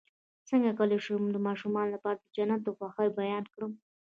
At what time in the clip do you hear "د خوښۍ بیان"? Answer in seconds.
2.63-3.43